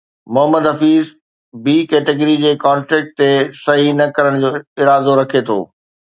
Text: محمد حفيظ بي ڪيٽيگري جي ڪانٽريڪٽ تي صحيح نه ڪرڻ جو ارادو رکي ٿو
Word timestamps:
محمد 0.35 0.63
حفيظ 0.69 1.03
بي 1.67 1.75
ڪيٽيگري 1.91 2.33
جي 2.45 2.53
ڪانٽريڪٽ 2.65 3.13
تي 3.21 3.29
صحيح 3.61 3.93
نه 4.01 4.09
ڪرڻ 4.19 4.41
جو 4.47 4.53
ارادو 4.57 5.17
رکي 5.23 5.45
ٿو 5.53 5.61